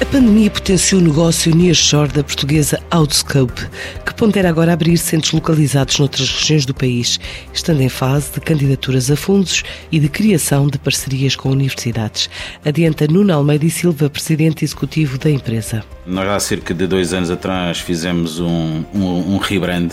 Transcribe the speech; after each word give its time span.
A 0.00 0.04
pandemia 0.06 0.50
potenciou 0.50 0.98
o 0.98 1.04
negócio 1.04 1.54
nearshore 1.54 2.10
da 2.10 2.24
portuguesa 2.24 2.82
Outscope, 2.90 3.68
que 4.04 4.14
pondera 4.14 4.48
agora 4.48 4.72
abrir 4.72 4.96
centros 4.96 5.32
localizados 5.32 5.98
noutras 5.98 6.30
regiões 6.30 6.64
do 6.64 6.72
país, 6.72 7.20
estando 7.52 7.82
em 7.82 7.88
fase 7.90 8.32
de 8.32 8.40
candidaturas 8.40 9.10
a 9.10 9.16
fundos 9.16 9.62
e 9.92 10.00
de 10.00 10.08
criação 10.08 10.68
de 10.68 10.78
parcerias 10.78 11.36
com 11.36 11.50
universidades. 11.50 12.30
Adianta 12.64 13.06
Nuno 13.06 13.34
Almeida 13.34 13.66
e 13.66 13.70
Silva, 13.70 14.08
presidente 14.08 14.64
executivo 14.64 15.18
da 15.18 15.30
empresa. 15.30 15.84
Nós 16.06 16.26
há 16.28 16.40
cerca 16.40 16.72
de 16.72 16.86
dois 16.86 17.12
anos 17.12 17.30
atrás 17.30 17.78
fizemos 17.78 18.40
um, 18.40 18.82
um, 18.94 19.34
um 19.34 19.36
rebrand 19.36 19.90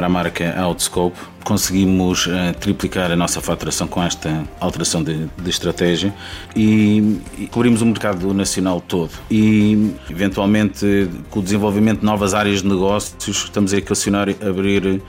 para 0.00 0.06
a 0.06 0.10
marca 0.10 0.58
Outscope. 0.58 1.18
Conseguimos 1.44 2.26
uh, 2.26 2.54
triplicar 2.58 3.10
a 3.10 3.16
nossa 3.16 3.38
faturação 3.42 3.86
com 3.86 4.02
esta 4.02 4.44
alteração 4.58 5.02
de, 5.02 5.26
de 5.26 5.50
estratégia 5.50 6.14
e, 6.56 7.20
e, 7.38 7.46
cobrimos 7.48 7.82
o 7.82 7.86
mercado 7.86 8.32
nacional 8.32 8.80
todo. 8.80 9.10
E, 9.30 9.94
eventualmente, 10.08 11.10
com 11.28 11.40
o 11.40 11.42
desenvolvimento 11.42 12.00
de 12.00 12.06
novas 12.06 12.32
áreas 12.32 12.62
de 12.62 12.68
negócios, 12.68 13.44
estamos 13.44 13.74
a 13.74 13.76
equacionar 13.76 14.30
abrir 14.40 15.02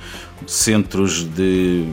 centros 0.45 1.23
de 1.23 1.85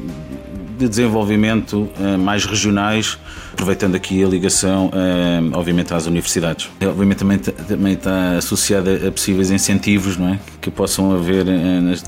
de 0.79 0.89
desenvolvimento 0.89 1.91
uh, 1.99 2.19
mais 2.19 2.45
regionais, 2.45 3.19
aproveitando 3.53 3.97
aqui 3.97 4.23
a 4.23 4.29
ligação, 4.29 4.87
uh, 4.87 5.59
obviamente, 5.59 5.93
às 5.93 6.07
universidades. 6.07 6.71
Obviamente 6.81 7.19
também, 7.19 7.39
também 7.39 7.93
está 7.95 8.37
associada 8.37 9.09
a 9.09 9.11
possíveis 9.11 9.51
incentivos 9.51 10.17
não 10.17 10.35
é? 10.35 10.39
que 10.61 10.71
possam 10.71 11.13
haver 11.13 11.47
uh, 11.47 11.81
nas, 11.81 12.05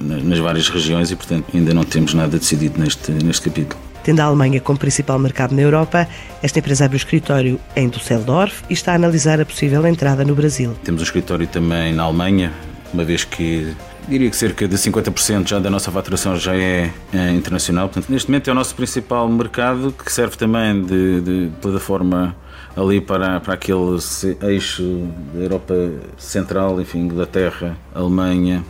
nas 0.00 0.38
várias 0.38 0.68
regiões 0.68 1.10
e, 1.10 1.16
portanto, 1.16 1.44
ainda 1.54 1.74
não 1.74 1.84
temos 1.84 2.14
nada 2.14 2.38
decidido 2.38 2.80
neste, 2.80 3.12
neste 3.12 3.42
capítulo. 3.42 3.78
Tendo 4.02 4.20
a 4.20 4.24
Alemanha 4.24 4.60
como 4.60 4.78
principal 4.78 5.18
mercado 5.18 5.54
na 5.54 5.62
Europa, 5.62 6.06
esta 6.42 6.58
empresa 6.58 6.84
abre 6.84 6.96
o 6.96 6.98
escritório 6.98 7.58
em 7.74 7.88
Düsseldorf 7.88 8.62
e 8.68 8.74
está 8.74 8.92
a 8.92 8.94
analisar 8.96 9.40
a 9.40 9.46
possível 9.46 9.86
entrada 9.86 10.24
no 10.24 10.34
Brasil. 10.34 10.74
Temos 10.84 11.00
um 11.00 11.04
escritório 11.04 11.46
também 11.46 11.94
na 11.94 12.02
Alemanha, 12.02 12.52
uma 12.92 13.02
vez 13.02 13.24
que 13.24 13.74
diria 14.08 14.30
que 14.30 14.36
cerca 14.36 14.66
de 14.68 14.76
50% 14.76 15.48
já 15.48 15.58
da 15.58 15.70
nossa 15.70 15.90
faturação 15.90 16.36
já 16.36 16.54
é, 16.54 16.90
é, 17.12 17.30
internacional. 17.30 17.88
Portanto, 17.88 18.10
neste 18.10 18.30
momento 18.30 18.48
é 18.48 18.52
o 18.52 18.54
nosso 18.54 18.74
principal 18.74 19.28
mercado, 19.28 19.92
que 19.92 20.12
serve 20.12 20.36
também 20.36 20.82
de, 20.82 21.20
de 21.20 21.50
plataforma 21.60 22.36
ali 22.76 23.00
para, 23.00 23.40
para 23.40 23.54
aquele 23.54 23.98
eixo 24.42 25.08
da 25.32 25.40
Europa 25.40 25.74
Central, 26.18 26.80
enfim, 26.80 27.00
Inglaterra, 27.00 27.76
Alemanha. 27.94 28.64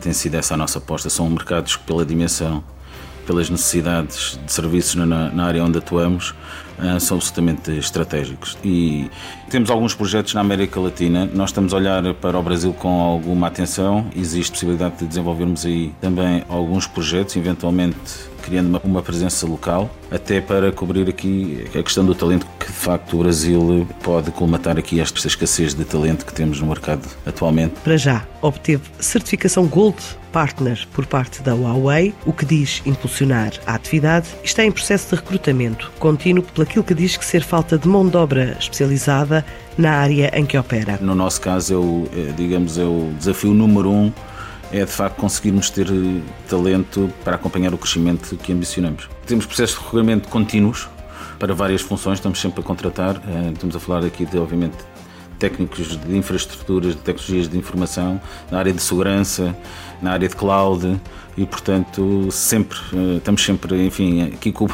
Tem 0.00 0.12
sido 0.12 0.36
essa 0.36 0.54
a 0.54 0.56
nossa 0.56 0.78
aposta. 0.78 1.10
São 1.10 1.28
mercados 1.28 1.76
que, 1.76 1.84
pela 1.84 2.04
dimensão 2.04 2.62
pelas 3.28 3.50
necessidades 3.50 4.40
de 4.42 4.50
serviços 4.50 4.94
na, 4.94 5.04
na 5.30 5.44
área 5.44 5.62
onde 5.62 5.76
atuamos, 5.76 6.30
uh, 6.78 6.98
são 6.98 7.18
absolutamente 7.18 7.70
estratégicos. 7.72 8.56
E 8.64 9.10
temos 9.50 9.68
alguns 9.68 9.94
projetos 9.94 10.32
na 10.32 10.40
América 10.40 10.80
Latina. 10.80 11.28
Nós 11.34 11.50
estamos 11.50 11.74
a 11.74 11.76
olhar 11.76 12.14
para 12.14 12.38
o 12.38 12.42
Brasil 12.42 12.72
com 12.72 13.02
alguma 13.02 13.48
atenção. 13.48 14.06
Existe 14.16 14.52
possibilidade 14.52 14.96
de 14.96 15.06
desenvolvermos 15.06 15.66
aí 15.66 15.92
também 16.00 16.42
alguns 16.48 16.86
projetos, 16.86 17.36
eventualmente 17.36 17.98
criando 18.48 18.68
uma, 18.68 18.80
uma, 18.82 19.02
presença 19.02 19.46
local, 19.46 19.90
até 20.10 20.40
para 20.40 20.72
cobrir 20.72 21.08
aqui 21.08 21.64
a 21.78 21.82
questão 21.82 22.04
do 22.04 22.14
talento, 22.14 22.46
que 22.58 22.66
de 22.66 22.72
facto 22.72 23.14
o 23.14 23.18
Brasil 23.18 23.86
pode 24.02 24.30
colmatar 24.30 24.78
aqui 24.78 25.00
esta 25.00 25.26
escassez 25.26 25.74
de 25.74 25.84
talento 25.84 26.24
que 26.24 26.32
temos 26.32 26.60
no 26.60 26.66
mercado 26.66 27.06
atualmente. 27.26 27.74
Para 27.84 27.96
já, 27.96 28.26
obteve 28.40 28.82
certificação 28.98 29.66
Gold 29.66 29.98
Partner 30.32 30.86
por 30.92 31.06
parte 31.06 31.42
da 31.42 31.54
Huawei, 31.54 32.14
o 32.24 32.32
que 32.32 32.44
diz 32.44 32.82
impulsionar 32.86 33.52
a 33.66 33.74
atividade, 33.74 34.28
está 34.42 34.64
em 34.64 34.70
processo 34.70 35.10
de 35.10 35.16
recrutamento 35.16 35.90
contínuo 35.98 36.42
pelo 36.42 36.84
que 36.84 36.94
diz 36.94 37.16
que 37.16 37.24
ser 37.24 37.42
falta 37.42 37.78
de 37.78 37.88
mão 37.88 38.06
de 38.08 38.16
obra 38.16 38.56
especializada 38.58 39.44
na 39.76 39.92
área 39.92 40.30
em 40.34 40.44
que 40.44 40.56
opera. 40.56 40.98
No 41.00 41.14
nosso 41.14 41.40
caso, 41.40 41.74
é 41.74 41.76
o, 41.76 42.08
é, 42.16 42.32
digamos, 42.32 42.78
é 42.78 42.84
o 42.84 43.12
desafio 43.18 43.52
número 43.52 43.90
um 43.90 44.12
é 44.72 44.84
de 44.84 44.90
facto 44.90 45.16
conseguirmos 45.16 45.70
ter 45.70 45.88
eh, 45.88 46.22
talento 46.48 47.12
para 47.24 47.36
acompanhar 47.36 47.72
o 47.72 47.78
crescimento 47.78 48.36
que 48.36 48.52
ambicionamos. 48.52 49.08
Temos 49.26 49.46
processos 49.46 49.76
de 49.76 49.84
recrutamento 49.84 50.28
contínuos 50.28 50.88
para 51.38 51.54
várias 51.54 51.80
funções, 51.80 52.18
estamos 52.18 52.40
sempre 52.40 52.60
a 52.60 52.62
contratar, 52.62 53.16
eh, 53.16 53.52
estamos 53.52 53.74
a 53.74 53.80
falar 53.80 54.04
aqui 54.04 54.26
de, 54.26 54.38
obviamente, 54.38 54.76
técnicos 55.38 55.96
de 55.98 56.16
infraestruturas, 56.16 56.96
de 56.96 57.00
tecnologias 57.00 57.48
de 57.48 57.56
informação, 57.56 58.20
na 58.50 58.58
área 58.58 58.72
de 58.72 58.82
segurança, 58.82 59.56
na 60.02 60.12
área 60.12 60.28
de 60.28 60.34
cloud 60.34 61.00
e, 61.36 61.46
portanto, 61.46 62.28
sempre, 62.30 62.78
eh, 62.92 63.16
estamos 63.16 63.42
sempre, 63.42 63.86
enfim, 63.86 64.22
aqui 64.22 64.52
com, 64.52 64.66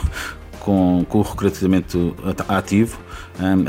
com, 0.58 1.04
com 1.08 1.18
o 1.18 1.22
recrutamento 1.22 2.16
ativo, 2.48 2.98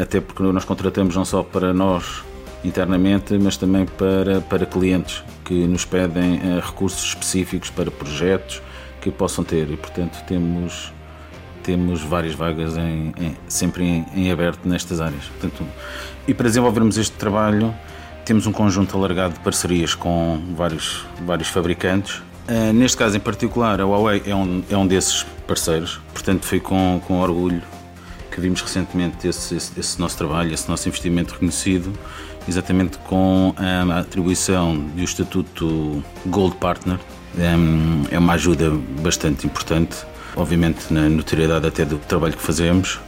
até 0.01 0.21
porque 0.21 0.43
nós 0.43 0.63
contratamos 0.63 1.15
não 1.15 1.25
só 1.25 1.43
para 1.43 1.73
nós 1.73 2.23
internamente, 2.65 3.37
mas 3.37 3.57
também 3.57 3.85
para, 3.85 4.41
para 4.41 4.65
clientes 4.65 5.23
que 5.43 5.53
nos 5.67 5.85
pedem 5.85 6.37
uh, 6.37 6.59
recursos 6.59 7.03
específicos 7.09 7.69
para 7.69 7.91
projetos 7.91 8.61
que 9.01 9.11
possam 9.11 9.43
ter 9.43 9.69
e, 9.69 9.77
portanto, 9.77 10.23
temos, 10.25 10.91
temos 11.63 12.01
várias 12.01 12.33
vagas 12.33 12.75
em, 12.75 13.13
em, 13.17 13.37
sempre 13.47 13.83
em, 13.83 14.05
em, 14.15 14.31
aberto 14.31 14.67
nestas 14.67 14.99
áreas. 14.99 15.25
Portanto, 15.25 15.63
e 16.27 16.33
para 16.33 16.47
desenvolvermos 16.47 16.97
este 16.97 17.15
trabalho, 17.15 17.73
temos 18.25 18.47
um 18.47 18.51
conjunto 18.51 18.97
alargado 18.97 19.35
de 19.35 19.39
parcerias 19.41 19.93
com 19.93 20.41
vários, 20.55 21.05
vários 21.23 21.49
fabricantes. 21.49 22.15
Uh, 22.49 22.73
neste 22.73 22.97
caso 22.97 23.15
em 23.15 23.19
particular, 23.19 23.79
a 23.79 23.85
Huawei 23.85 24.23
é 24.25 24.35
um, 24.35 24.63
é 24.69 24.75
um 24.75 24.87
desses 24.87 25.23
parceiros, 25.47 26.01
portanto, 26.13 26.45
foi 26.45 26.59
com, 26.59 26.99
com 27.05 27.19
orgulho 27.19 27.61
que 28.35 28.41
vimos 28.41 28.61
recentemente 28.61 29.25
esse, 29.25 29.55
esse, 29.55 29.79
esse 29.79 29.97
nosso 29.97 30.17
trabalho, 30.17 30.53
esse 30.53 30.67
nosso 30.67 30.89
investimento 30.89 31.33
reconhecido 31.33 31.97
exatamente 32.47 32.97
com 32.99 33.55
a 33.57 33.99
atribuição 33.99 34.77
do 34.77 35.01
Estatuto 35.01 36.03
Gold 36.25 36.57
Partner. 36.57 36.99
É 38.11 38.19
uma 38.19 38.33
ajuda 38.33 38.71
bastante 39.01 39.47
importante, 39.47 39.95
obviamente 40.35 40.93
na 40.93 41.07
notoriedade 41.09 41.65
até 41.65 41.85
do 41.85 41.97
trabalho 41.97 42.35
que 42.35 42.43
fazemos 42.43 42.99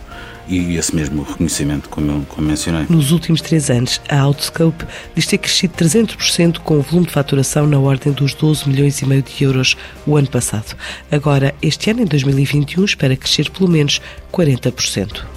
e 0.47 0.75
esse 0.77 0.95
mesmo 0.95 1.23
reconhecimento, 1.23 1.89
como 1.89 2.11
eu 2.11 2.25
como 2.27 2.47
mencionei. 2.47 2.85
Nos 2.89 3.11
últimos 3.11 3.41
três 3.41 3.69
anos, 3.69 4.01
a 4.09 4.19
Outscope 4.21 4.85
diz 5.15 5.25
ter 5.27 5.37
crescido 5.37 5.73
300% 5.75 6.59
com 6.59 6.77
o 6.77 6.81
volume 6.81 7.07
de 7.07 7.13
faturação 7.13 7.67
na 7.67 7.79
ordem 7.79 8.13
dos 8.13 8.33
12 8.33 8.67
milhões 8.69 9.01
e 9.01 9.05
meio 9.05 9.21
de 9.21 9.43
euros 9.43 9.75
o 10.05 10.15
ano 10.15 10.29
passado. 10.29 10.75
Agora, 11.11 11.53
este 11.61 11.89
ano, 11.89 12.01
em 12.01 12.05
2021, 12.05 12.85
espera 12.85 13.15
crescer 13.15 13.49
pelo 13.49 13.69
menos 13.69 14.01
40%. 14.31 15.36